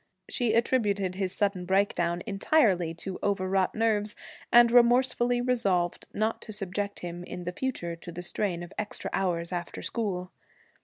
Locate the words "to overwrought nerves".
2.95-4.15